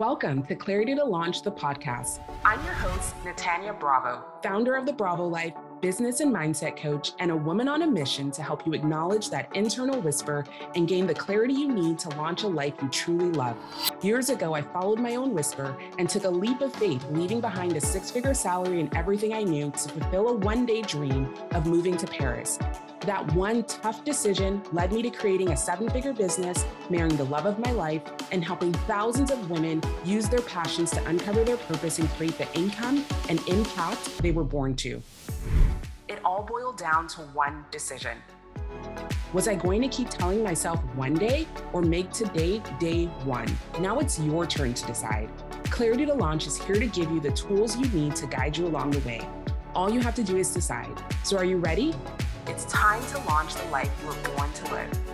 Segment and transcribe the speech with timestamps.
[0.00, 2.18] Welcome to Clarity to Launch the podcast.
[2.44, 7.30] I'm your host, Natanya Bravo, founder of the Bravo Life, business and mindset coach, and
[7.30, 10.44] a woman on a mission to help you acknowledge that internal whisper
[10.74, 13.56] and gain the clarity you need to launch a life you truly love.
[14.02, 17.76] Years ago, I followed my own whisper and took a leap of faith, leaving behind
[17.76, 21.66] a six figure salary and everything I knew to fulfill a one day dream of
[21.66, 22.58] moving to Paris.
[23.00, 27.44] That one tough decision led me to creating a seven figure business, marrying the love
[27.44, 31.98] of my life, and helping thousands of women use their passions to uncover their purpose
[31.98, 35.02] and create the income and impact they were born to.
[36.08, 38.18] It all boiled down to one decision.
[39.32, 43.48] Was I going to keep telling myself one day or make today day one?
[43.80, 45.28] Now it's your turn to decide.
[45.64, 48.66] Clarity to Launch is here to give you the tools you need to guide you
[48.66, 49.26] along the way.
[49.74, 51.02] All you have to do is decide.
[51.24, 51.94] So, are you ready?
[52.46, 55.13] It's time to launch the life you were born to live.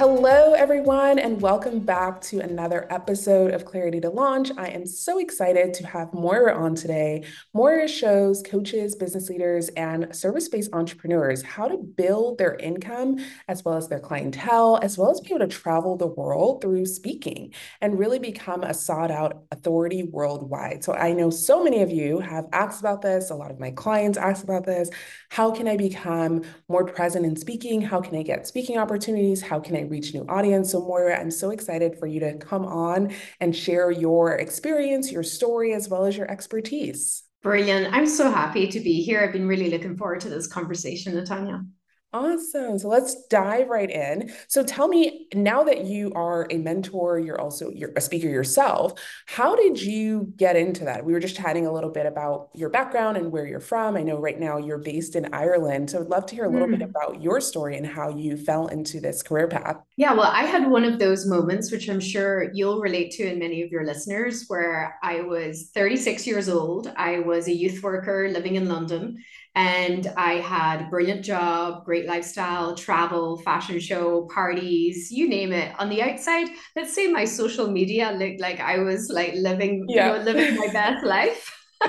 [0.00, 4.50] Hello, everyone, and welcome back to another episode of Clarity to Launch.
[4.56, 7.24] I am so excited to have Moira on today.
[7.52, 13.62] Moira shows coaches, business leaders, and service based entrepreneurs how to build their income as
[13.62, 17.52] well as their clientele, as well as be able to travel the world through speaking
[17.82, 20.82] and really become a sought out authority worldwide.
[20.82, 23.28] So I know so many of you have asked about this.
[23.28, 24.88] A lot of my clients ask about this.
[25.28, 27.82] How can I become more present in speaking?
[27.82, 29.42] How can I get speaking opportunities?
[29.42, 30.72] How can I reach new audience?
[30.72, 35.22] So Moira, I'm so excited for you to come on and share your experience, your
[35.22, 37.24] story, as well as your expertise.
[37.42, 37.92] Brilliant.
[37.92, 39.20] I'm so happy to be here.
[39.20, 41.66] I've been really looking forward to this conversation, Natanya.
[42.12, 42.76] Awesome.
[42.76, 44.32] So let's dive right in.
[44.48, 49.00] So tell me, now that you are a mentor, you're also you're a speaker yourself,
[49.26, 51.04] how did you get into that?
[51.04, 53.96] We were just chatting a little bit about your background and where you're from.
[53.96, 55.90] I know right now you're based in Ireland.
[55.90, 56.78] So I'd love to hear a little mm.
[56.78, 59.76] bit about your story and how you fell into this career path.
[59.96, 63.38] Yeah, well, I had one of those moments, which I'm sure you'll relate to and
[63.38, 66.92] many of your listeners, where I was 36 years old.
[66.96, 69.18] I was a youth worker living in London
[69.54, 75.74] and I had a brilliant job, great lifestyle, travel, fashion show, parties, you name it.
[75.78, 80.12] On the outside, let's say my social media looked like I was like living, yeah.
[80.12, 81.56] you know, living my best life.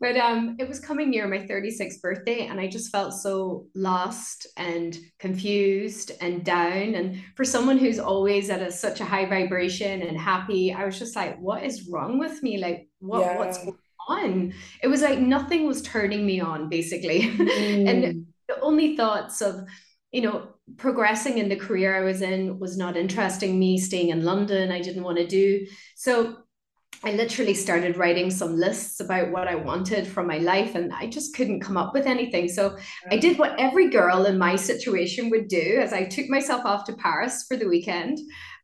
[0.00, 4.46] but um it was coming near my 36th birthday and i just felt so lost
[4.58, 10.02] and confused and down and for someone who's always at a, such a high vibration
[10.02, 13.38] and happy i was just like what is wrong with me like what yeah.
[13.38, 13.78] what's going
[14.10, 14.52] on.
[14.82, 17.20] It was like nothing was turning me on, basically.
[17.40, 17.88] Mm.
[17.88, 19.66] and the only thoughts of,
[20.12, 24.24] you know, progressing in the career I was in was not interesting me, staying in
[24.24, 25.66] London, I didn't want to do.
[25.96, 26.36] So
[27.02, 31.06] I literally started writing some lists about what I wanted from my life, and I
[31.06, 32.48] just couldn't come up with anything.
[32.48, 32.76] So
[33.10, 36.84] I did what every girl in my situation would do as I took myself off
[36.86, 38.18] to Paris for the weekend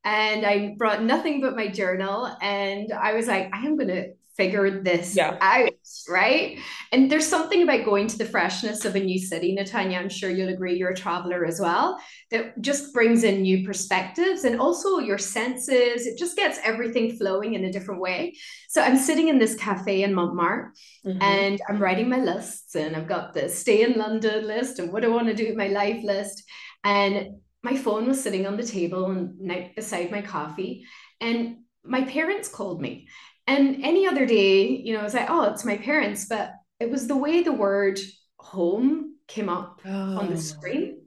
[0.06, 2.32] and I brought nothing but my journal.
[2.40, 5.36] And I was like, I am going to figured this yeah.
[5.40, 5.72] out,
[6.08, 6.58] right?
[6.92, 9.98] And there's something about going to the freshness of a new city, Natanya.
[9.98, 11.98] I'm sure you'll agree, you're a traveler as well,
[12.30, 16.06] that just brings in new perspectives and also your senses.
[16.06, 18.34] It just gets everything flowing in a different way.
[18.68, 20.72] So I'm sitting in this cafe in Montmartre
[21.06, 21.22] mm-hmm.
[21.22, 25.04] and I'm writing my lists, and I've got the stay in London list and what
[25.04, 26.44] I want to do with my life list.
[26.84, 30.84] And my phone was sitting on the table and beside my coffee.
[31.20, 33.08] And my parents called me
[33.46, 36.90] and any other day, you know, I was like, oh, it's my parents, but it
[36.90, 37.98] was the way the word
[38.36, 40.18] home came up oh.
[40.18, 40.40] on the oh.
[40.40, 41.02] screen.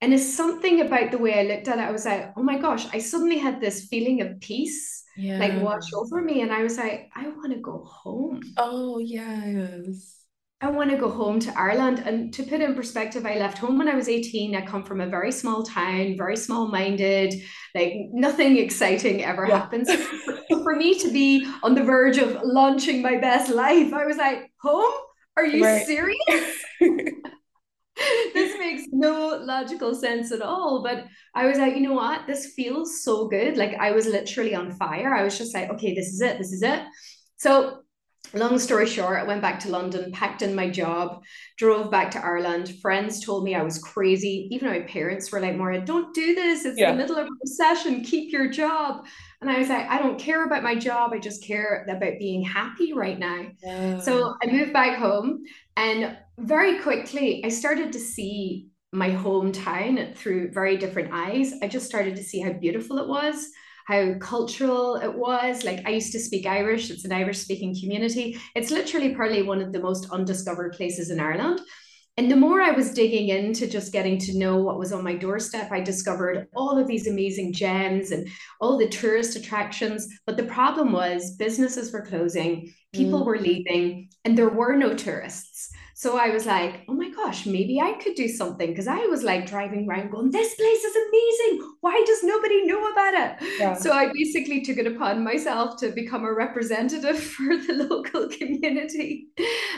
[0.00, 1.82] And it's something about the way I looked at it.
[1.82, 5.38] I was like, oh my gosh, I suddenly had this feeling of peace yeah.
[5.38, 6.42] like wash over me.
[6.42, 8.40] And I was like, I want to go home.
[8.56, 10.23] Oh, yes.
[10.64, 12.02] I want to go home to Ireland.
[12.06, 14.56] And to put in perspective, I left home when I was 18.
[14.56, 17.34] I come from a very small town, very small minded,
[17.74, 19.58] like nothing exciting ever yeah.
[19.58, 19.90] happens.
[20.50, 24.16] So for me to be on the verge of launching my best life, I was
[24.16, 24.92] like, home?
[25.36, 25.84] Are you right.
[25.84, 26.64] serious?
[26.80, 30.82] this makes no logical sense at all.
[30.82, 31.04] But
[31.34, 32.26] I was like, you know what?
[32.26, 33.58] This feels so good.
[33.58, 35.14] Like I was literally on fire.
[35.14, 36.38] I was just like, okay, this is it.
[36.38, 36.82] This is it.
[37.36, 37.83] So
[38.34, 41.22] long story short, I went back to London, packed in my job,
[41.56, 42.74] drove back to Ireland.
[42.80, 44.48] Friends told me I was crazy.
[44.50, 46.64] Even my parents were like, Moira, don't do this.
[46.64, 46.92] It's yeah.
[46.92, 48.02] the middle of a recession.
[48.02, 49.06] Keep your job.
[49.40, 51.12] And I was like, I don't care about my job.
[51.12, 53.46] I just care about being happy right now.
[53.62, 54.00] Yeah.
[54.00, 55.44] So I moved back home
[55.76, 61.52] and very quickly I started to see my hometown through very different eyes.
[61.62, 63.50] I just started to see how beautiful it was
[63.86, 65.64] how cultural it was.
[65.64, 68.38] Like I used to speak Irish, it's an Irish speaking community.
[68.54, 71.60] It's literally probably one of the most undiscovered places in Ireland.
[72.16, 75.14] and the more I was digging into just getting to know what was on my
[75.14, 78.28] doorstep, I discovered all of these amazing gems and
[78.60, 80.06] all the tourist attractions.
[80.24, 83.26] But the problem was businesses were closing, people mm.
[83.26, 85.70] were leaving, and there were no tourists.
[85.96, 88.68] So I was like, oh my gosh, maybe I could do something.
[88.68, 91.74] Because I was like driving around going, this place is amazing.
[91.82, 93.48] Why does nobody know about it?
[93.60, 93.74] Yeah.
[93.74, 99.28] So I basically took it upon myself to become a representative for the local community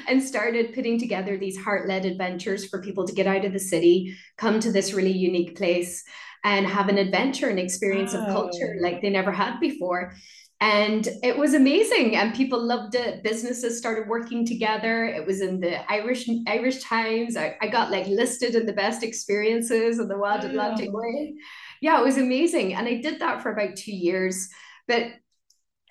[0.09, 3.61] and started putting together these heart led adventures for people to get out of the
[3.61, 6.03] city, come to this really unique place
[6.45, 10.15] and have an adventure and experience of culture like they never had before
[10.61, 13.23] and it was amazing and people loved it.
[13.23, 15.05] Businesses started working together.
[15.05, 17.37] It was in the irish irish times.
[17.37, 21.35] I, I got like listed in the best experiences of the wild atlantic way.
[21.83, 24.49] Yeah it was amazing and i did that for about two years.
[24.89, 25.09] But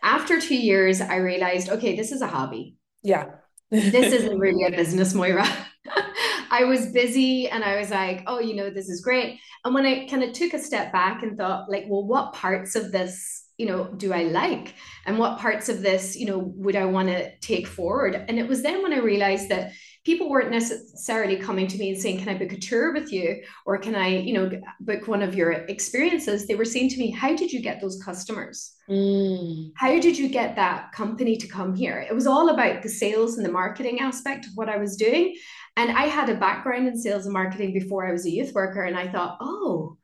[0.03, 2.77] after two years i realized okay this is a hobby.
[3.03, 3.25] Yeah.
[3.69, 5.47] This isn't really a business moira.
[6.51, 9.39] I was busy and I was like, oh, you know, this is great.
[9.63, 12.75] And when I kind of took a step back and thought, like, well, what parts
[12.75, 14.75] of this you know do i like?
[15.05, 18.25] And what parts of this you know would i want to take forward?
[18.27, 19.71] And it was then when i realized that
[20.03, 23.41] people weren't necessarily coming to me and saying can i book a tour with you?
[23.65, 26.47] Or can i you know book one of your experiences?
[26.47, 28.71] They were saying to me how did you get those customers?
[28.87, 29.71] Mm.
[29.75, 32.05] how did you get that company to come here?
[32.07, 35.35] It was all about the sales and the marketing aspect of what i was doing.
[35.77, 38.83] And i had a background in sales and marketing before i was a youth worker
[38.83, 39.97] and i thought oh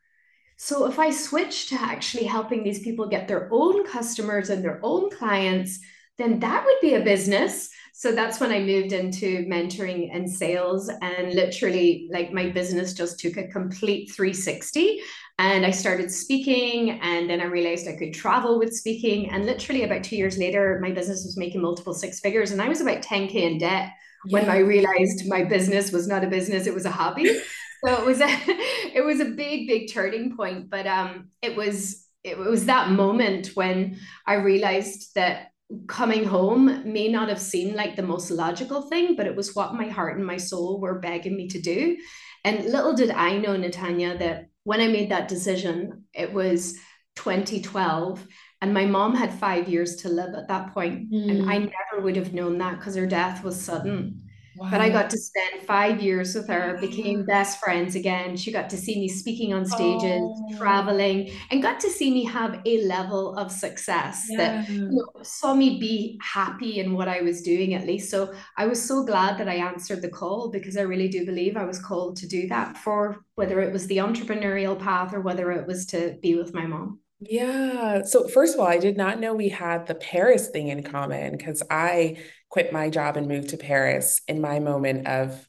[0.64, 4.80] so if I switch to actually helping these people get their own customers and their
[4.84, 5.80] own clients,
[6.20, 7.68] then that would be a business.
[7.96, 10.88] So that's when I moved into mentoring and sales.
[10.88, 15.02] And literally, like my business just took a complete 360.
[15.40, 19.32] And I started speaking, and then I realized I could travel with speaking.
[19.32, 22.70] And literally, about two years later, my business was making multiple six figures, and I
[22.70, 23.94] was about 10K in debt
[24.28, 24.40] yeah.
[24.40, 27.42] when I realized my business was not a business, it was a hobby
[27.84, 28.28] so it was a
[28.96, 33.48] it was a big big turning point but um it was it was that moment
[33.56, 33.98] when
[34.28, 35.48] i realized that
[35.88, 39.74] coming home may not have seemed like the most logical thing but it was what
[39.74, 41.98] my heart and my soul were begging me to do
[42.44, 46.74] and little did i know natanya that when i made that decision it was
[47.16, 48.26] 2012
[48.62, 51.30] and my mom had five years to live at that point, mm.
[51.30, 51.66] and i hmm.
[51.66, 54.22] never would have known that because her death was sudden
[54.62, 54.70] Wow.
[54.70, 58.38] But I got to spend five years with her, became best friends again.
[58.38, 60.56] She got to see me speaking on stages, oh.
[60.56, 64.38] traveling, and got to see me have a level of success yeah.
[64.38, 68.12] that you know, saw me be happy in what I was doing, at least.
[68.12, 71.58] So I was so glad that I answered the call because I really do believe
[71.58, 75.52] I was called to do that for whether it was the entrepreneurial path or whether
[75.52, 77.00] it was to be with my mom.
[77.22, 78.02] Yeah.
[78.04, 81.38] So, first of all, I did not know we had the Paris thing in common
[81.38, 82.18] because I
[82.50, 85.48] quit my job and moved to Paris in my moment of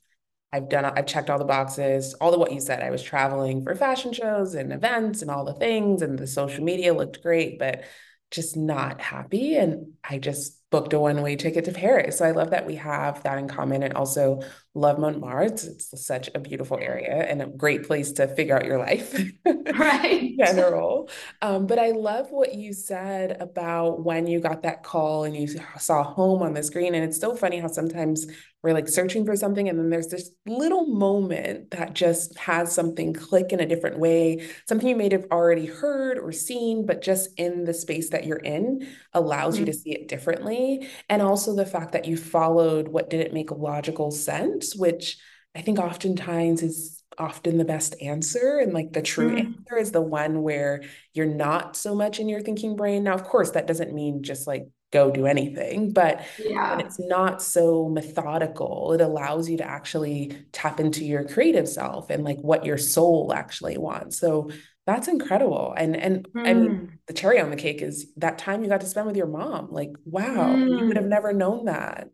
[0.53, 2.83] I've done I've checked all the boxes, all the what you said.
[2.83, 6.63] I was traveling for fashion shows and events and all the things and the social
[6.63, 7.85] media looked great, but
[8.31, 12.19] just not happy and I just booked a one-way ticket to Paris.
[12.19, 14.41] So I love that we have that in common and also
[14.75, 15.45] love Montmartre.
[15.45, 19.13] It's such a beautiful area and a great place to figure out your life.
[19.47, 20.23] right.
[20.23, 21.11] in general.
[21.43, 25.47] Um, but I love what you said about when you got that call and you
[25.79, 26.95] saw home on the screen.
[26.95, 28.27] And it's so funny how sometimes
[28.63, 33.13] we're like searching for something and then there's this little moment that just has something
[33.13, 37.29] click in a different way something you may have already heard or seen but just
[37.39, 39.67] in the space that you're in allows mm-hmm.
[39.67, 40.62] you to see it differently
[41.09, 45.19] and also the fact that you followed what didn't make logical sense which
[45.55, 49.39] i think oftentimes is often the best answer and like the true mm.
[49.41, 53.25] answer is the one where you're not so much in your thinking brain now of
[53.25, 56.79] course that doesn't mean just like go do anything but yeah.
[56.79, 62.25] it's not so methodical it allows you to actually tap into your creative self and
[62.25, 64.51] like what your soul actually wants so
[64.87, 66.47] that's incredible and and mm.
[66.47, 69.17] i mean the cherry on the cake is that time you got to spend with
[69.17, 70.81] your mom like wow mm.
[70.81, 71.11] you would have mm.
[71.11, 72.09] never known that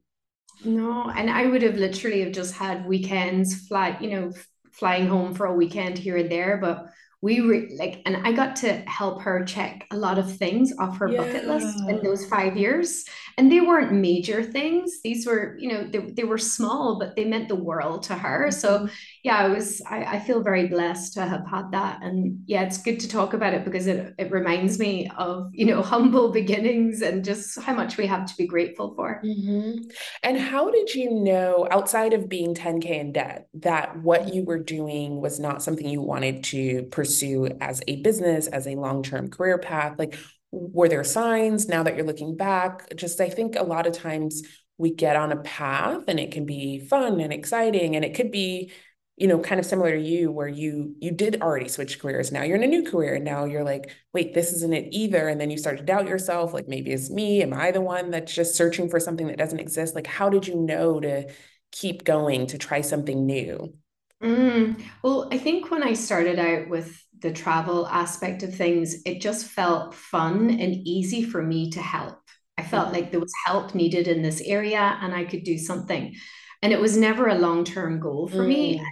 [0.65, 4.33] no and i would have literally have just had weekends fly you know
[4.73, 6.87] flying home for a weekend here and there but
[7.21, 10.99] we were like and i got to help her check a lot of things off
[10.99, 11.19] her yeah.
[11.19, 13.05] bucket list in those five years
[13.39, 17.25] and they weren't major things these were you know they, they were small but they
[17.25, 18.59] meant the world to her mm-hmm.
[18.59, 18.89] so
[19.25, 22.83] yeah i was I, I feel very blessed to have had that and yeah it's
[22.83, 27.01] good to talk about it because it, it reminds me of you know humble beginnings
[27.03, 29.81] and just how much we have to be grateful for mm-hmm.
[30.23, 34.59] and how did you know outside of being 10k in debt that what you were
[34.59, 39.03] doing was not something you wanted to pursue pursue as a business, as a long
[39.03, 39.99] term career path?
[39.99, 40.19] Like,
[40.51, 42.95] were there signs now that you're looking back?
[42.97, 44.43] Just, I think a lot of times
[44.79, 48.31] we get on a path and it can be fun and exciting and it could
[48.31, 48.73] be
[49.17, 52.31] you know kind of similar to you where you you did already switch careers.
[52.31, 55.29] Now you're in a new career and now you're like wait this isn't it either.
[55.29, 57.43] And then you start to doubt yourself like maybe it's me.
[57.43, 59.97] Am i the one that's just searching for something that doesn't exist?
[59.97, 61.27] Like how did you know to
[61.73, 63.75] keep going to try something new
[64.23, 69.21] mm, well i think when i started out with the travel aspect of things it
[69.21, 72.19] just felt fun and easy for me to help
[72.57, 72.95] i felt mm-hmm.
[72.95, 76.15] like there was help needed in this area and i could do something
[76.63, 78.49] and it was never a long-term goal for mm.
[78.49, 78.83] me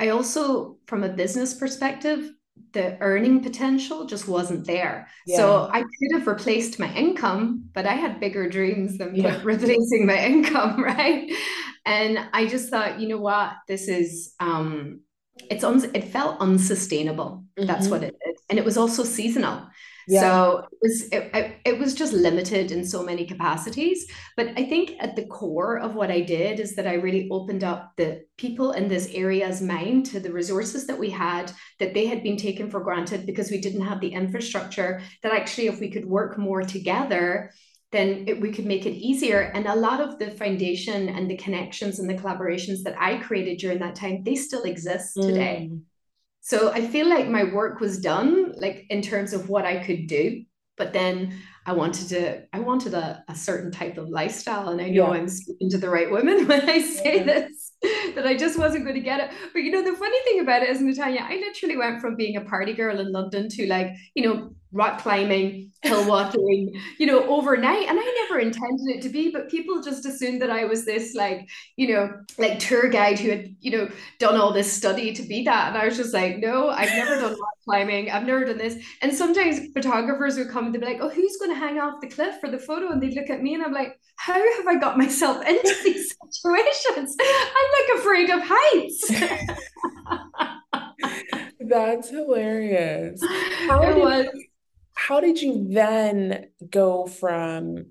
[0.00, 2.30] I also, from a business perspective,
[2.72, 5.08] the earning potential just wasn't there.
[5.26, 5.36] Yeah.
[5.36, 9.40] So I could have replaced my income, but I had bigger dreams than yeah.
[9.44, 11.30] replacing my income, right?
[11.84, 15.00] And I just thought, you know what, this is um
[15.48, 17.44] it's un- it felt unsustainable.
[17.58, 17.66] Mm-hmm.
[17.66, 18.42] That's what it is.
[18.48, 19.68] And it was also seasonal.
[20.08, 20.20] Yeah.
[20.20, 24.06] So it was it, it was just limited in so many capacities.
[24.36, 27.62] But I think at the core of what I did is that I really opened
[27.62, 32.06] up the people in this area's mind to the resources that we had that they
[32.06, 35.90] had been taken for granted because we didn't have the infrastructure that actually if we
[35.90, 37.52] could work more together
[37.92, 39.40] then it, we could make it easier.
[39.54, 43.58] And a lot of the foundation and the connections and the collaborations that I created
[43.58, 45.68] during that time, they still exist today.
[45.72, 45.82] Mm.
[46.40, 50.06] So I feel like my work was done, like in terms of what I could
[50.06, 50.44] do.
[50.76, 51.34] But then
[51.66, 54.68] I wanted to, I wanted a, a certain type of lifestyle.
[54.68, 55.20] And I know yeah.
[55.20, 57.24] I'm speaking to the right women when I say yeah.
[57.24, 57.69] this,
[58.14, 59.30] that I just wasn't going to get it.
[59.52, 62.36] But you know, the funny thing about it is, Natalia, I literally went from being
[62.36, 67.26] a party girl in London to like, you know, rock climbing, hill walking, you know,
[67.26, 67.88] overnight.
[67.88, 71.14] And I never intended it to be, but people just assumed that I was this
[71.14, 75.22] like, you know, like tour guide who had, you know, done all this study to
[75.22, 75.68] be that.
[75.68, 77.36] And I was just like, no, I've never done
[77.70, 78.10] climbing.
[78.10, 78.82] I've never done this.
[79.02, 82.00] And sometimes photographers would come and they'd be like, oh, who's going to hang off
[82.00, 82.90] the cliff for the photo?
[82.90, 86.14] And they'd look at me and I'm like, how have I got myself into these
[86.30, 87.16] situations?
[87.20, 89.12] I'm like afraid of heights.
[91.60, 93.22] That's hilarious.
[93.68, 94.26] How it was
[95.00, 97.86] how did you then go from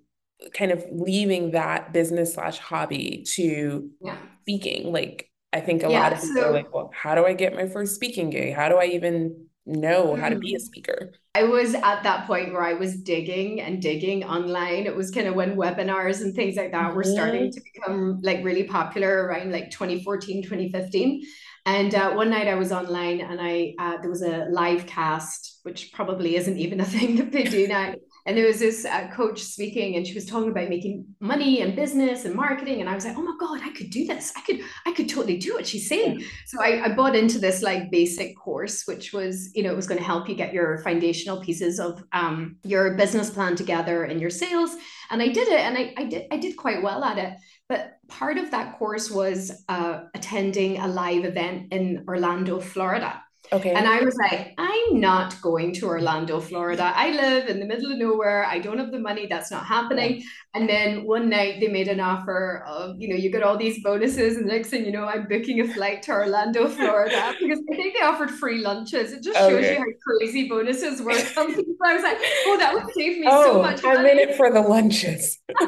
[0.53, 4.17] kind of leaving that business slash hobby to yeah.
[4.41, 4.91] speaking?
[4.91, 7.33] Like, I think a yeah, lot of people so, are like, well, how do I
[7.33, 8.53] get my first speaking gig?
[8.53, 10.61] How do I even know how to be a mm.
[10.61, 11.13] speaker?
[11.35, 14.85] I was at that point where I was digging and digging online.
[14.85, 16.95] It was kind of when webinars and things like that mm-hmm.
[16.95, 21.21] were starting to become like really popular around like 2014, 2015.
[21.65, 25.59] And uh, one night I was online and I uh, there was a live cast,
[25.63, 27.93] which probably isn't even a thing that they do now.
[28.25, 31.75] And there was this uh, coach speaking, and she was talking about making money and
[31.75, 32.81] business and marketing.
[32.81, 34.33] And I was like, oh my god, I could do this.
[34.35, 36.23] I could, I could totally do what she's saying.
[36.45, 39.87] So I, I bought into this like basic course, which was, you know, it was
[39.87, 44.21] going to help you get your foundational pieces of um, your business plan together and
[44.21, 44.75] your sales.
[45.09, 47.33] And I did it, and I, I did, I did quite well at it.
[47.67, 53.21] But part of that course was uh, attending a live event in Orlando, Florida.
[53.51, 53.73] Okay.
[53.73, 56.93] And I was like, I'm not going to Orlando, Florida.
[56.95, 58.45] I live in the middle of nowhere.
[58.45, 59.25] I don't have the money.
[59.25, 60.23] That's not happening.
[60.53, 63.81] And then one night they made an offer of, you know, you get all these
[63.81, 64.37] bonuses.
[64.37, 67.75] And the next thing you know, I'm booking a flight to Orlando, Florida, because I
[67.75, 69.13] think they offered free lunches.
[69.13, 69.73] It just shows okay.
[69.73, 71.15] you how crazy bonuses work.
[71.33, 73.81] Some people, I was like, oh, that would save me oh, so much.
[73.81, 73.97] money.
[73.97, 75.39] I'm in it for the lunches.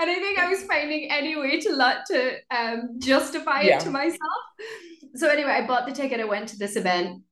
[0.00, 1.68] and I think I was finding any way to
[2.08, 3.76] to um, justify yeah.
[3.76, 4.20] it to myself.
[5.14, 6.20] So anyway, I bought the ticket.
[6.20, 7.22] I went to this event.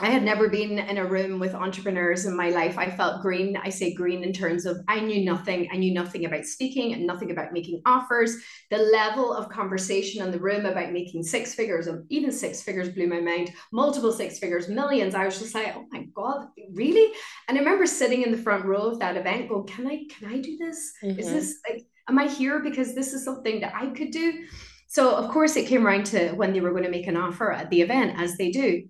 [0.00, 2.78] I had never been in a room with entrepreneurs in my life.
[2.78, 3.58] I felt green.
[3.62, 5.68] I say green in terms of I knew nothing.
[5.70, 8.36] I knew nothing about speaking and nothing about making offers.
[8.70, 12.88] The level of conversation in the room about making six figures, or even six figures
[12.88, 15.14] blew my mind, multiple six figures, millions.
[15.14, 17.12] I was just like, oh my God, really?
[17.48, 20.32] And I remember sitting in the front row of that event going, Can I, can
[20.32, 20.90] I do this?
[21.02, 21.20] Mm-hmm.
[21.20, 24.44] Is this like am I here because this is something that I could do?
[24.92, 27.50] So, of course, it came around to when they were going to make an offer
[27.50, 28.82] at the event, as they do.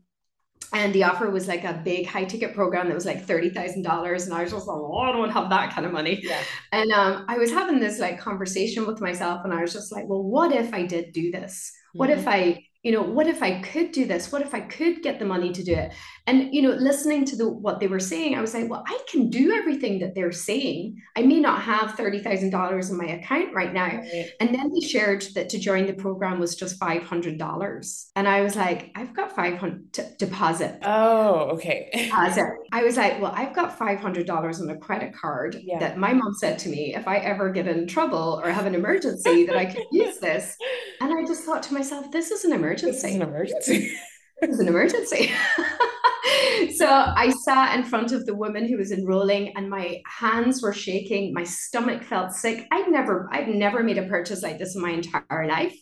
[0.72, 3.76] And the offer was like a big high ticket program that was like $30,000.
[4.24, 6.18] And I was just like, oh, I don't have that kind of money.
[6.20, 6.42] Yeah.
[6.72, 9.42] And um, I was having this like conversation with myself.
[9.44, 11.70] And I was just like, well, what if I did do this?
[11.92, 12.18] What mm-hmm.
[12.18, 15.18] if I you know what if i could do this what if i could get
[15.18, 15.92] the money to do it
[16.26, 18.98] and you know listening to the what they were saying i was like well i
[19.08, 23.72] can do everything that they're saying i may not have $30000 in my account right
[23.72, 24.30] now right.
[24.40, 28.56] and then they shared that to join the program was just $500 and i was
[28.56, 33.78] like i've got 500 to deposit oh okay deposit i was like well i've got
[33.78, 35.78] $500 on a credit card yeah.
[35.78, 38.74] that my mom said to me if i ever get in trouble or have an
[38.74, 40.56] emergency that i could use this
[41.00, 42.90] and i just thought to myself this is an emergency emergency.
[42.90, 43.98] This is an emergency.
[44.42, 45.30] it was an emergency.
[46.76, 50.72] so I sat in front of the woman who was enrolling and my hands were
[50.72, 51.32] shaking.
[51.32, 52.66] My stomach felt sick.
[52.70, 55.76] I'd never, I'd never made a purchase like this in my entire life.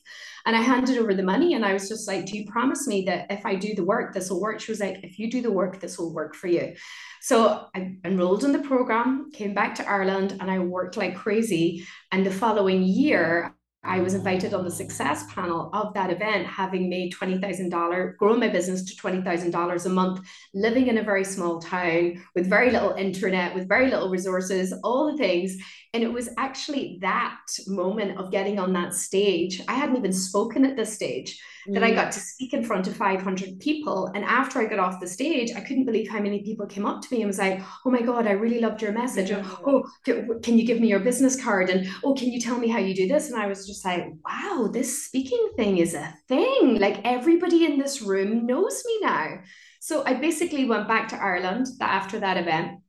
[0.47, 3.05] And I handed over the money and I was just like, Do you promise me
[3.07, 4.61] that if I do the work, this will work?
[4.61, 6.75] She was like, If you do the work, this will work for you.
[7.21, 11.87] So I enrolled in the program, came back to Ireland, and I worked like crazy.
[12.11, 16.91] And the following year, I was invited on the success panel of that event, having
[16.91, 20.21] made $20,000, grown my business to $20,000 a month,
[20.53, 25.11] living in a very small town with very little internet, with very little resources, all
[25.11, 25.57] the things.
[25.95, 29.63] And it was actually that moment of getting on that stage.
[29.67, 31.75] I hadn't even spoken at this stage mm.
[31.75, 31.95] that I mm.
[31.95, 34.11] got to speak in front of 500 people.
[34.15, 37.03] And after I got off the stage, I couldn't believe how many people came up
[37.03, 39.31] to me and was like, oh my God, I really loved your message.
[39.31, 39.45] Yeah.
[39.67, 41.71] Oh, can you give me your business card?
[41.71, 43.31] And oh, can you tell me how you do this?
[43.31, 46.79] And I was just like, wow, this speaking thing is a thing.
[46.79, 49.39] Like everybody in this room knows me now.
[49.81, 52.81] So I basically went back to Ireland after that event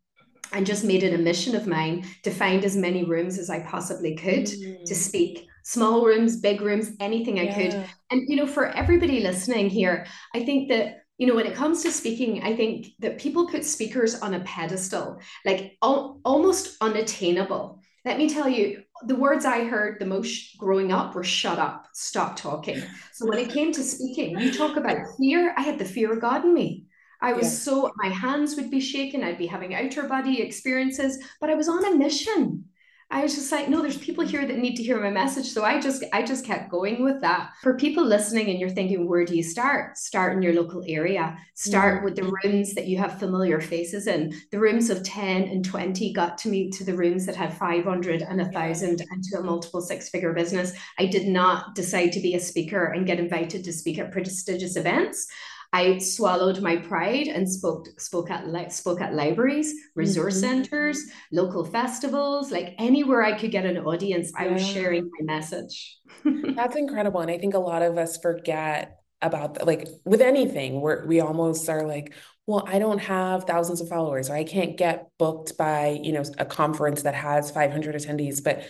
[0.52, 3.62] and just made it a mission of mine to find as many rooms as I
[3.62, 4.84] possibly could mm.
[4.86, 7.56] to speak small rooms, big rooms, anything I yeah.
[7.56, 7.90] could.
[8.12, 11.84] And, you know, for everybody listening here, I think that, you know, when it comes
[11.84, 17.80] to speaking, I think that people put speakers on a pedestal, like al- almost unattainable.
[18.04, 21.88] Let me tell you, the words I heard the most growing up were shut up,
[21.94, 22.82] stop talking.
[23.14, 26.22] So when it came to speaking, you talk about fear, I had the fear of
[26.22, 26.86] God in me.
[27.22, 27.74] I was yeah.
[27.74, 29.24] so, my hands would be shaking.
[29.24, 32.66] I'd be having outer body experiences, but I was on a mission.
[33.12, 35.48] I was just like, no, there's people here that need to hear my message.
[35.48, 37.52] So I just, I just kept going with that.
[37.62, 39.98] For people listening and you're thinking, where do you start?
[39.98, 41.38] Start in your local area.
[41.54, 42.06] Start mm-hmm.
[42.06, 44.34] with the rooms that you have familiar faces in.
[44.52, 48.22] The rooms of 10 and 20 got to me to the rooms that had 500
[48.22, 50.72] and a thousand and to a multiple six figure business.
[50.98, 54.78] I did not decide to be a speaker and get invited to speak at prestigious
[54.78, 55.28] events.
[55.74, 60.64] I swallowed my pride and spoke spoke at spoke at libraries, resource mm-hmm.
[60.64, 64.34] centers, local festivals, like anywhere I could get an audience.
[64.38, 65.98] I was sharing my message.
[66.26, 69.66] That's incredible, and I think a lot of us forget about that.
[69.66, 72.14] Like with anything, where we almost are like,
[72.48, 76.24] well, I don't have thousands of followers, or I can't get booked by you know
[76.38, 78.64] a conference that has 500 attendees, but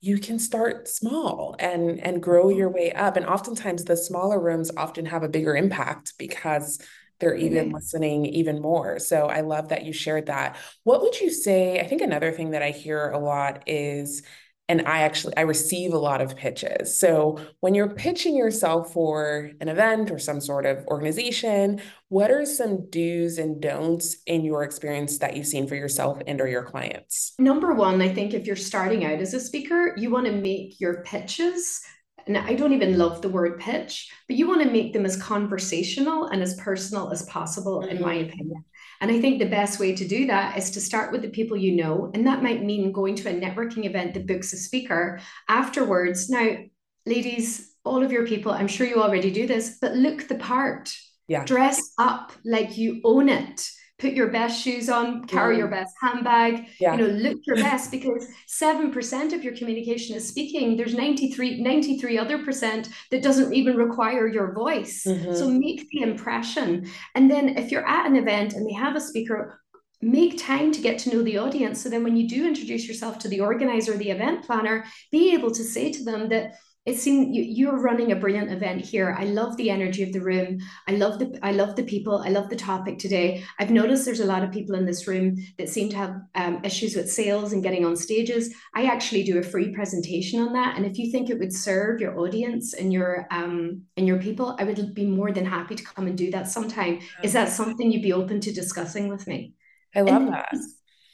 [0.00, 2.58] you can start small and and grow mm-hmm.
[2.58, 3.16] your way up.
[3.16, 6.80] And oftentimes the smaller rooms often have a bigger impact because
[7.18, 7.74] they're even mm-hmm.
[7.74, 8.98] listening even more.
[8.98, 10.56] So i love that you shared that.
[10.84, 11.80] What would you say?
[11.80, 14.22] I think another thing that i hear a lot is
[14.68, 16.98] and I actually I receive a lot of pitches.
[16.98, 22.44] So when you're pitching yourself for an event or some sort of organization, what are
[22.44, 26.64] some do's and don'ts in your experience that you've seen for yourself and or your
[26.64, 27.34] clients?
[27.38, 30.80] Number 1, I think if you're starting out as a speaker, you want to make
[30.80, 31.80] your pitches
[32.26, 35.16] and I don't even love the word pitch, but you want to make them as
[35.16, 37.96] conversational and as personal as possible, mm-hmm.
[37.96, 38.28] in my mm-hmm.
[38.28, 38.64] opinion.
[39.00, 41.56] And I think the best way to do that is to start with the people
[41.56, 42.10] you know.
[42.14, 46.30] And that might mean going to a networking event that books a speaker afterwards.
[46.30, 46.56] Now,
[47.04, 50.94] ladies, all of your people, I'm sure you already do this, but look the part.
[51.28, 51.44] Yeah.
[51.44, 56.66] Dress up like you own it put your best shoes on, carry your best handbag,
[56.78, 56.92] yeah.
[56.92, 60.76] you know, look your best because 7% of your communication is speaking.
[60.76, 65.04] There's 93, 93 other percent that doesn't even require your voice.
[65.06, 65.34] Mm-hmm.
[65.34, 66.90] So make the impression.
[67.14, 69.60] And then if you're at an event and they have a speaker,
[70.02, 71.82] make time to get to know the audience.
[71.82, 75.50] So then when you do introduce yourself to the organizer, the event planner, be able
[75.52, 76.56] to say to them that
[76.86, 79.16] it seemed you, you're running a brilliant event here.
[79.18, 80.60] I love the energy of the room.
[80.86, 82.22] I love the I love the people.
[82.24, 83.44] I love the topic today.
[83.58, 86.60] I've noticed there's a lot of people in this room that seem to have um,
[86.64, 88.54] issues with sales and getting on stages.
[88.74, 92.00] I actually do a free presentation on that, and if you think it would serve
[92.00, 95.84] your audience and your um and your people, I would be more than happy to
[95.84, 97.00] come and do that sometime.
[97.24, 99.54] Is that something you'd be open to discussing with me?
[99.96, 100.54] I love and that.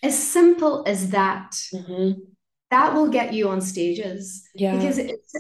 [0.03, 1.53] As simple as that.
[1.73, 2.32] Mm-hmm
[2.73, 4.49] that will get you on stages.
[4.55, 4.75] Yeah.
[4.75, 4.99] Because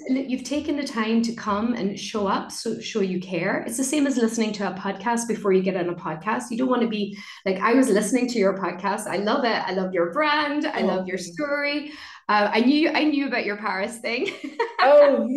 [0.09, 3.65] you've taken the time to come and show up so show you care.
[3.67, 6.51] It's the same as listening to a podcast before you get on a podcast.
[6.51, 9.07] You don't want to be like i was listening to your podcast.
[9.07, 9.63] I love it.
[9.67, 10.67] I love your brand.
[10.67, 10.87] I oh.
[10.87, 11.93] love your story.
[12.29, 14.31] Uh, i knew i knew about your paris thing.
[14.85, 15.29] Oh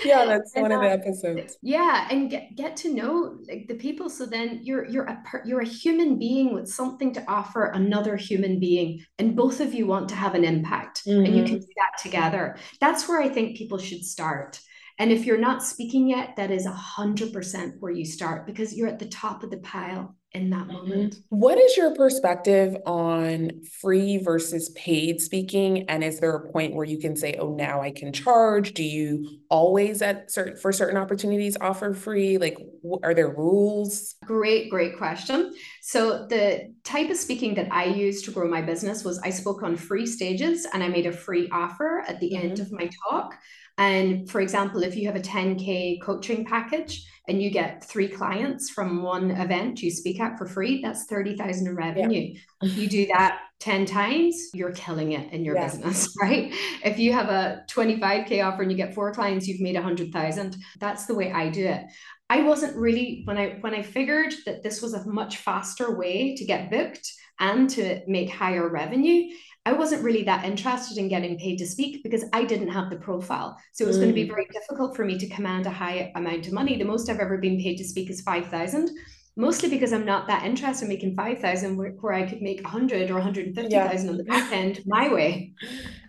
[0.04, 4.08] yeah that's one of the episodes yeah and get, get to know like the people
[4.08, 8.58] so then you're you're a you're a human being with something to offer another human
[8.58, 11.24] being and both of you want to have an impact mm-hmm.
[11.24, 11.64] and you can mm-hmm.
[11.64, 14.60] do that together that's where i think people should start
[14.98, 18.74] and if you're not speaking yet that is a hundred percent where you start because
[18.74, 21.16] you're at the top of the pile in that moment.
[21.28, 25.88] What is your perspective on free versus paid speaking?
[25.88, 28.74] And is there a point where you can say, oh, now I can charge?
[28.74, 32.38] Do you always at certain for certain opportunities offer free?
[32.38, 32.58] Like,
[33.02, 34.14] are there rules?
[34.24, 35.52] Great, great question.
[35.82, 39.64] So the type of speaking that I used to grow my business was I spoke
[39.64, 42.46] on free stages and I made a free offer at the mm-hmm.
[42.46, 43.34] end of my talk.
[43.78, 48.70] And for example, if you have a 10K coaching package and you get three clients
[48.70, 52.34] from one event you speak at for free, that's 30,000 in revenue.
[52.60, 52.68] Yeah.
[52.68, 55.66] you do that 10 times, you're killing it in your yeah.
[55.68, 56.52] business, right?
[56.84, 60.56] If you have a 25K offer and you get four clients, you've made 100,000.
[60.80, 61.84] That's the way I do it.
[62.28, 66.36] I wasn't really when I when I figured that this was a much faster way
[66.36, 69.34] to get booked and to make higher revenue,
[69.66, 72.96] I wasn't really that interested in getting paid to speak because I didn't have the
[72.96, 73.58] profile.
[73.72, 74.00] So it was mm.
[74.00, 76.78] going to be very difficult for me to command a high amount of money.
[76.78, 78.90] The most I've ever been paid to speak is 5,000
[79.36, 83.10] mostly because I'm not that interested in making 5,000 where, where I could make 100
[83.10, 84.10] or 150,000 yeah.
[84.10, 85.54] on the back end my way.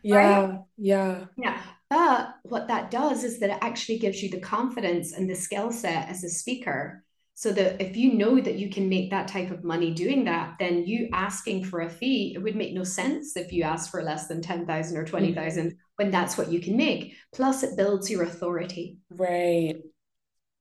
[0.03, 0.15] Yeah.
[0.15, 0.59] Right?
[0.77, 1.25] Yeah.
[1.37, 1.61] Yeah.
[1.89, 5.71] But what that does is that it actually gives you the confidence and the skill
[5.71, 7.03] set as a speaker
[7.41, 10.57] so that if you know that you can make that type of money doing that,
[10.59, 14.03] then you asking for a fee, it would make no sense if you ask for
[14.03, 15.75] less than 10,000 or 20,000 mm-hmm.
[15.95, 17.15] when that's what you can make.
[17.33, 18.99] Plus, it builds your authority.
[19.09, 19.73] Right.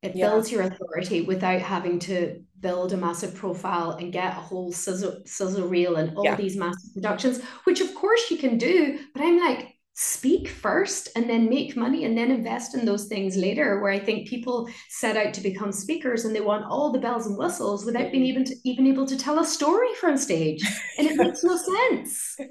[0.00, 0.30] It yeah.
[0.30, 5.20] builds your authority without having to build a massive profile and get a whole sizzle,
[5.26, 6.34] sizzle reel and all yeah.
[6.34, 9.00] these massive productions, which of course you can do.
[9.12, 13.37] But I'm like, speak first and then make money and then invest in those things
[13.37, 16.98] later where i think people set out to become speakers and they want all the
[16.98, 20.62] bells and whistles without being even to, even able to tell a story from stage.
[20.98, 22.37] And it makes no sense.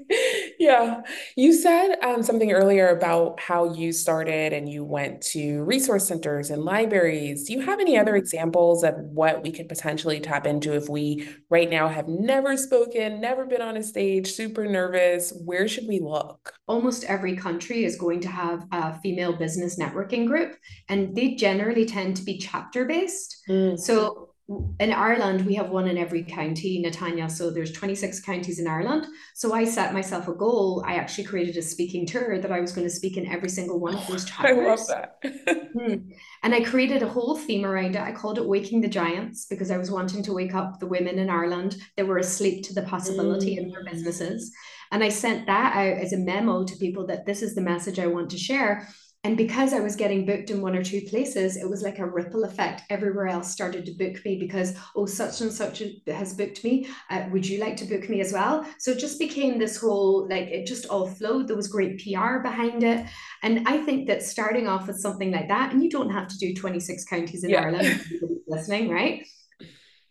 [0.58, 1.00] Yeah.
[1.36, 6.50] You said um, something earlier about how you started and you went to resource centers
[6.50, 7.46] and libraries.
[7.46, 8.18] Do you have any other mm-hmm.
[8.18, 13.22] examples of what we could potentially tap into if we right now have never spoken
[13.22, 15.32] never been on a stage super nervous?
[15.46, 16.52] Where should we look?
[16.66, 20.56] Almost every country is going to have a female business networking group,
[20.88, 23.42] and they generally tend to be chapter based.
[23.48, 23.78] Mm.
[23.78, 24.30] So
[24.80, 27.30] in Ireland, we have one in every county, Natanya.
[27.30, 29.06] So there's 26 counties in Ireland.
[29.34, 30.82] So I set myself a goal.
[30.84, 33.78] I actually created a speaking tour that I was going to speak in every single
[33.78, 34.58] one of those chapters.
[34.58, 35.22] I love that.
[35.76, 36.12] mm.
[36.42, 38.02] And I created a whole theme around it.
[38.02, 41.20] I called it Waking the Giants because I was wanting to wake up the women
[41.20, 43.58] in Ireland that were asleep to the possibility mm.
[43.58, 44.52] in their businesses.
[44.92, 47.98] And I sent that out as a memo to people that this is the message
[47.98, 48.88] I want to share.
[49.22, 52.06] And because I was getting booked in one or two places, it was like a
[52.06, 52.82] ripple effect.
[52.88, 56.88] Everywhere else started to book me because, oh, such and such has booked me.
[57.10, 58.64] Uh, would you like to book me as well?
[58.78, 61.48] So it just became this whole, like, it just all flowed.
[61.48, 63.06] There was great PR behind it.
[63.42, 66.38] And I think that starting off with something like that, and you don't have to
[66.38, 67.60] do 26 counties in yeah.
[67.60, 68.02] Ireland,
[68.48, 69.26] listening, right?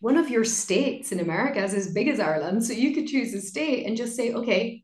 [0.00, 2.64] One of your states in America is as big as Ireland.
[2.64, 4.82] So you could choose a state and just say, okay,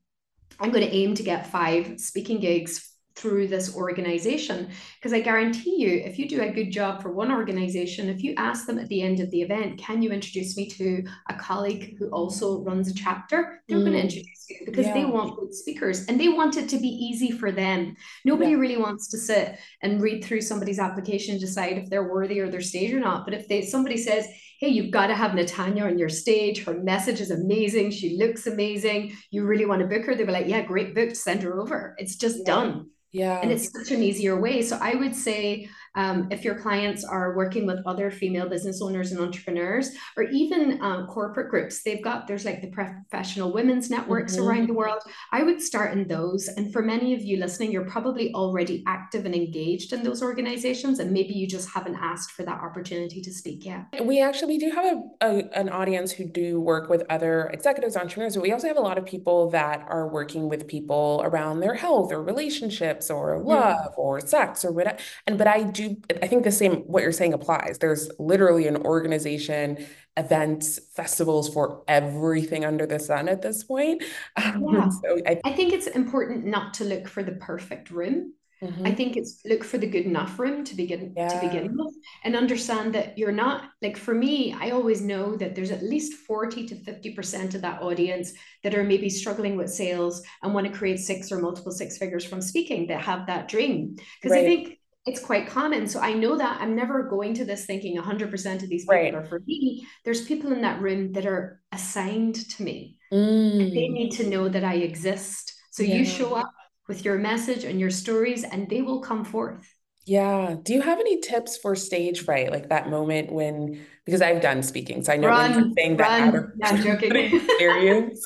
[0.60, 4.68] I'm going to aim to get five speaking gigs through this organization.
[4.98, 8.34] Because I guarantee you, if you do a good job for one organization, if you
[8.36, 11.96] ask them at the end of the event, can you introduce me to a colleague
[11.98, 13.62] who also runs a chapter?
[13.68, 13.84] They're mm.
[13.84, 14.94] going to introduce you because yeah.
[14.94, 17.96] they want good speakers and they want it to be easy for them.
[18.24, 18.58] Nobody yeah.
[18.58, 22.50] really wants to sit and read through somebody's application and decide if they're worthy or
[22.50, 23.24] their stage or not.
[23.24, 24.28] But if they somebody says,
[24.60, 26.64] hey, you've got to have Natanya on your stage.
[26.64, 27.90] Her message is amazing.
[27.90, 29.14] She looks amazing.
[29.30, 30.14] You really want to book her?
[30.14, 31.16] They were like, yeah, great booked.
[31.16, 31.94] Send her over.
[31.98, 32.44] It's just yeah.
[32.54, 32.90] done.
[33.12, 33.40] Yeah.
[33.40, 34.62] And it's such an easier way.
[34.62, 39.12] So I would say um, if your clients are working with other female business owners
[39.12, 44.36] and entrepreneurs, or even um, corporate groups, they've got, there's like the professional women's networks
[44.36, 44.46] mm-hmm.
[44.46, 45.00] around the world.
[45.32, 46.48] I would start in those.
[46.48, 50.98] And for many of you listening, you're probably already active and engaged in those organizations.
[50.98, 53.86] And maybe you just haven't asked for that opportunity to speak yet.
[54.02, 57.96] We actually, we do have a, a an audience who do work with other executives,
[57.96, 61.60] entrepreneurs, but we also have a lot of people that are working with people around
[61.60, 63.96] their health or relationships or love yeah.
[63.96, 64.98] or sex or whatever.
[65.26, 65.85] And, but I do
[66.22, 67.78] I think the same, what you're saying applies.
[67.78, 74.02] There's literally an organization, events, festivals for everything under the sun at this point.
[74.36, 74.88] Um, yeah.
[74.88, 78.34] so I, I think it's important not to look for the perfect room.
[78.62, 78.86] Mm-hmm.
[78.86, 81.28] I think it's look for the good enough room to begin yeah.
[81.28, 81.94] to begin with
[82.24, 86.14] and understand that you're not like for me, I always know that there's at least
[86.26, 90.72] 40 to 50% of that audience that are maybe struggling with sales and want to
[90.72, 93.94] create six or multiple six figures from speaking that have that dream.
[93.94, 94.44] Because right.
[94.44, 95.86] I think it's quite common.
[95.86, 99.14] So I know that I'm never going to this thinking 100% of these people right.
[99.14, 99.86] are for me.
[100.04, 102.98] There's people in that room that are assigned to me.
[103.12, 103.60] Mm.
[103.60, 105.54] And they need to know that I exist.
[105.70, 105.96] So yeah.
[105.96, 106.50] you show up
[106.88, 109.72] with your message and your stories, and they will come forth.
[110.06, 110.56] Yeah.
[110.62, 114.62] Do you have any tips for stage fright, like that moment when, because I've done
[114.62, 118.24] speaking, so I know run, when saying that out of yeah, experience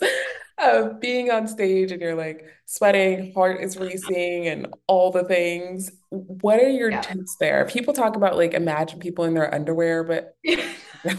[0.63, 5.91] of being on stage and you're like sweating, heart is racing, and all the things.
[6.11, 7.01] What are your yeah.
[7.01, 7.67] tips there?
[7.67, 11.17] People talk about like imagine people in their underwear, but that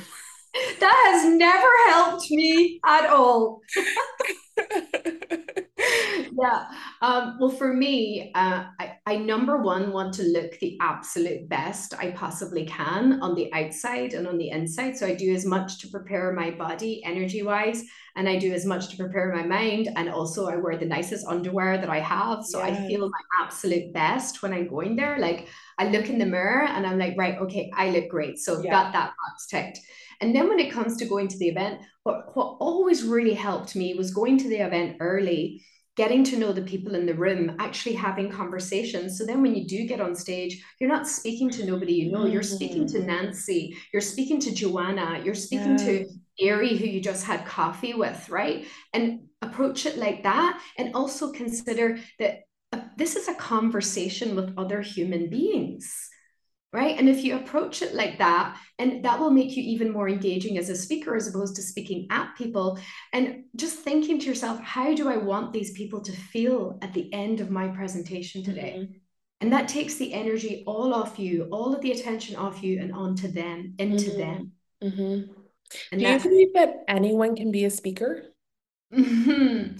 [1.13, 3.61] has never helped me at all.
[6.41, 6.65] yeah.
[7.01, 11.93] Um, well, for me, uh, I, I number one want to look the absolute best
[11.99, 14.95] I possibly can on the outside and on the inside.
[14.95, 17.83] So I do as much to prepare my body energy wise,
[18.15, 19.89] and I do as much to prepare my mind.
[19.97, 22.45] And also, I wear the nicest underwear that I have.
[22.45, 22.79] So yes.
[22.79, 25.19] I feel my absolute best when I'm going there.
[25.19, 28.37] Like, I look in the mirror and I'm like, right, okay, I look great.
[28.39, 28.71] So yeah.
[28.71, 29.79] got that box ticked.
[30.21, 33.75] And then when it comes to going to the event, what, what always really helped
[33.75, 35.65] me was going to the event early
[35.97, 39.17] getting to know the people in the room, actually having conversations.
[39.17, 42.25] So then when you do get on stage, you're not speaking to nobody you know,
[42.25, 43.05] you're speaking to mm.
[43.05, 45.85] Nancy, you're speaking to Joanna, you're speaking yeah.
[45.85, 48.65] to Ari, who you just had coffee with, right?
[48.93, 50.61] And approach it like that.
[50.77, 56.09] And also consider that uh, this is a conversation with other human beings
[56.73, 60.07] right and if you approach it like that and that will make you even more
[60.07, 62.79] engaging as a speaker as opposed to speaking at people
[63.13, 67.11] and just thinking to yourself how do i want these people to feel at the
[67.13, 68.93] end of my presentation today mm-hmm.
[69.41, 72.93] and that takes the energy all off you all of the attention off you and
[72.93, 74.19] onto them into mm-hmm.
[74.19, 74.51] them
[74.83, 75.31] mm-hmm.
[75.91, 78.23] and do you believe that anyone can be a speaker
[78.93, 79.77] mm-hmm.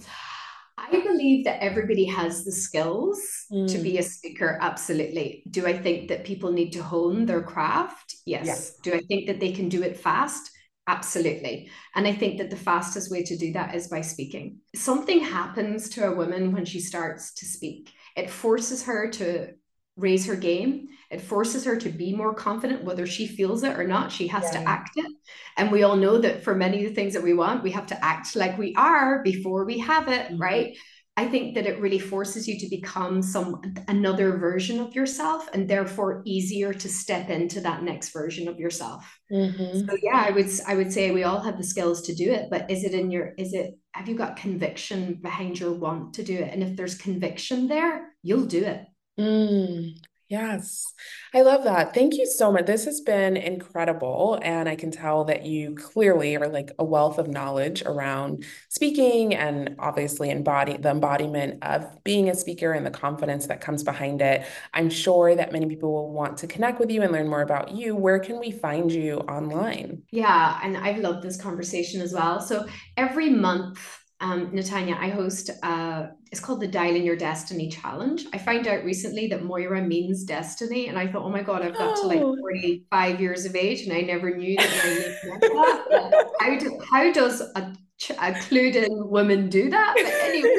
[0.90, 3.20] I believe that everybody has the skills
[3.52, 3.70] mm.
[3.70, 3.98] to be mm.
[4.00, 4.58] a speaker.
[4.60, 5.44] Absolutely.
[5.48, 8.16] Do I think that people need to hone their craft?
[8.26, 8.46] Yes.
[8.46, 8.76] yes.
[8.82, 10.50] Do I think that they can do it fast?
[10.88, 11.70] Absolutely.
[11.94, 14.58] And I think that the fastest way to do that is by speaking.
[14.74, 19.52] Something happens to a woman when she starts to speak, it forces her to
[19.96, 20.88] raise her game.
[21.10, 24.10] It forces her to be more confident, whether she feels it or not.
[24.10, 24.62] She has yeah.
[24.62, 25.12] to act it.
[25.58, 27.86] And we all know that for many of the things that we want, we have
[27.88, 30.40] to act like we are before we have it, mm-hmm.
[30.40, 30.76] right?
[31.14, 35.68] I think that it really forces you to become some another version of yourself and
[35.68, 39.06] therefore easier to step into that next version of yourself.
[39.30, 39.80] Mm-hmm.
[39.86, 42.48] So yeah, I would I would say we all have the skills to do it,
[42.50, 46.22] but is it in your is it have you got conviction behind your want to
[46.22, 46.50] do it?
[46.50, 48.86] And if there's conviction there, you'll do it.
[49.18, 49.98] Mm,
[50.28, 50.92] yes,
[51.34, 51.92] I love that.
[51.94, 52.64] Thank you so much.
[52.64, 54.38] This has been incredible.
[54.42, 59.34] And I can tell that you clearly are like a wealth of knowledge around speaking
[59.34, 64.22] and obviously embody the embodiment of being a speaker and the confidence that comes behind
[64.22, 64.46] it.
[64.72, 67.72] I'm sure that many people will want to connect with you and learn more about
[67.72, 67.94] you.
[67.94, 70.02] Where can we find you online?
[70.10, 72.40] Yeah, and I've loved this conversation as well.
[72.40, 77.68] So every month, um, Natanya, I host, uh, it's called the Dial in Your Destiny
[77.68, 78.24] Challenge.
[78.32, 80.86] I found out recently that Moira means destiny.
[80.86, 82.02] And I thought, oh my God, I've got oh.
[82.02, 82.36] to like oh.
[82.38, 86.30] 45 years of age and I never knew that my name that.
[86.40, 87.74] how, do, how does a
[88.10, 89.94] a clued in woman do that.
[89.96, 90.56] But anyway,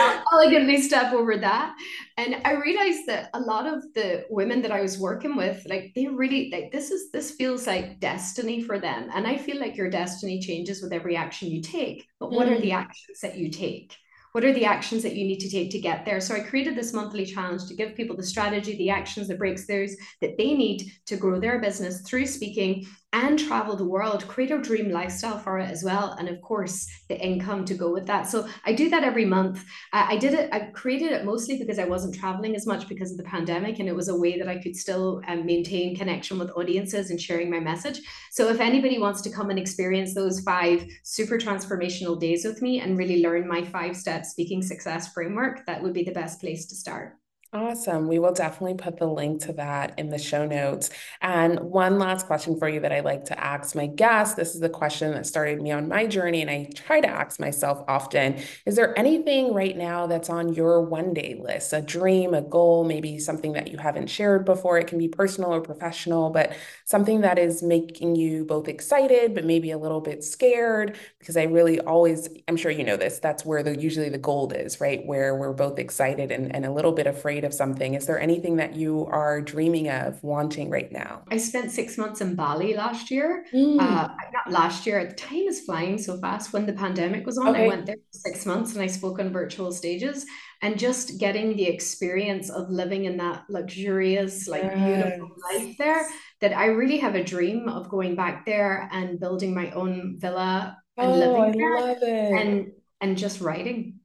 [0.00, 1.74] I'll elegantly step over that.
[2.18, 5.92] And I realized that a lot of the women that I was working with, like
[5.94, 9.10] they really like this is this feels like destiny for them.
[9.14, 12.06] And I feel like your destiny changes with every action you take.
[12.18, 12.52] But what mm.
[12.56, 12.76] are the mm.
[12.76, 13.94] actions that you take?
[14.32, 16.20] What are the actions that you need to take to get there?
[16.20, 19.92] So I created this monthly challenge to give people the strategy, the actions, the breakthroughs
[20.20, 24.58] that they need to grow their business through speaking and travel the world, create a
[24.58, 26.12] dream lifestyle for it as well.
[26.18, 28.28] And of course, the income to go with that.
[28.28, 29.64] So I do that every month.
[29.94, 33.10] Uh, I did it, I created it mostly because I wasn't traveling as much because
[33.12, 33.78] of the pandemic.
[33.78, 37.18] And it was a way that I could still um, maintain connection with audiences and
[37.18, 38.02] sharing my message.
[38.32, 42.80] So if anybody wants to come and experience those five super transformational days with me
[42.80, 46.66] and really learn my five step speaking success framework, that would be the best place
[46.66, 47.16] to start.
[47.56, 48.06] Awesome.
[48.06, 50.90] We will definitely put the link to that in the show notes.
[51.22, 54.34] And one last question for you that I like to ask my guests.
[54.34, 57.40] This is the question that started me on my journey, and I try to ask
[57.40, 61.72] myself often Is there anything right now that's on your one day list?
[61.72, 64.78] A dream, a goal, maybe something that you haven't shared before?
[64.78, 66.52] It can be personal or professional, but
[66.84, 70.98] something that is making you both excited, but maybe a little bit scared.
[71.18, 74.52] Because I really always, I'm sure you know this, that's where the usually the gold
[74.54, 75.06] is, right?
[75.06, 78.20] Where we're both excited and, and a little bit afraid afraid of something, is there
[78.20, 81.22] anything that you are dreaming of wanting right now?
[81.30, 83.46] I spent six months in Bali last year.
[83.54, 83.80] Mm.
[83.80, 85.04] Uh, not last year.
[85.06, 86.52] The time is flying so fast.
[86.52, 87.64] When the pandemic was on, okay.
[87.64, 90.26] I went there for six months and I spoke on virtual stages.
[90.62, 95.04] And just getting the experience of living in that luxurious, like yes.
[95.04, 96.06] beautiful life there,
[96.40, 100.76] that I really have a dream of going back there and building my own villa
[100.96, 101.58] and oh, living
[102.00, 102.34] there.
[102.36, 103.95] And and just writing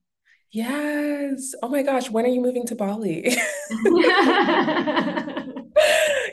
[0.52, 1.56] Yes.
[1.64, 3.36] Oh my gosh, when are you moving to Bali?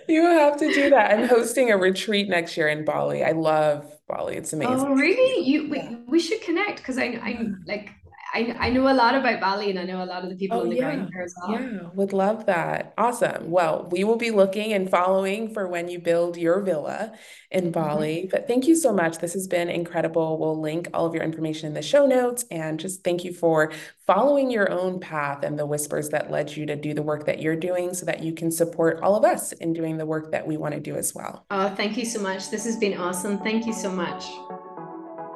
[0.09, 1.13] You have to do that.
[1.13, 3.23] I'm hosting a retreat next year in Bali.
[3.23, 4.37] I love Bali.
[4.37, 4.87] It's oh, amazing.
[4.89, 5.45] Oh, really?
[5.45, 7.91] You we, we should connect because I I like
[8.39, 10.59] I, I know a lot about Bali and I know a lot of the people
[10.59, 10.95] Oh, on the yeah.
[10.95, 11.51] ground there as well.
[11.61, 12.95] Yeah, would love that.
[12.97, 13.51] Awesome.
[13.51, 17.13] Well, we will be looking and following for when you build your villa
[17.51, 17.73] in Mhm.
[17.73, 18.29] Bali.
[18.31, 19.19] But thank you so much.
[19.19, 20.39] This has been incredible.
[20.39, 22.45] We'll link all of your information in the show notes.
[22.51, 23.73] And just thank you for
[24.07, 27.41] following your own path and the whispers that led you to do the work that
[27.41, 30.47] you're doing so that you can support all of us in doing the work that
[30.47, 31.45] we want to do as well.
[31.51, 32.51] Oh, thank you so much.
[32.51, 33.39] This has been awesome.
[33.39, 34.25] Thank you so much.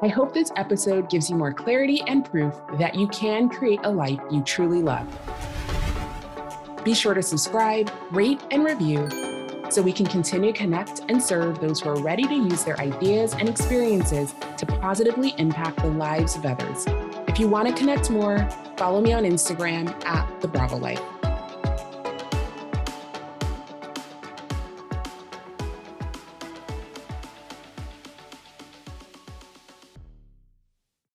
[0.03, 3.91] I hope this episode gives you more clarity and proof that you can create a
[3.91, 5.07] life you truly love.
[6.85, 9.09] Be sure to subscribe, rate, and review
[9.71, 12.81] so we can continue to connect and serve those who are ready to use their
[12.81, 16.85] ideas and experiences to positively impact the lives of others.
[17.29, 21.01] If you want to connect more, follow me on Instagram at The Bravo Life.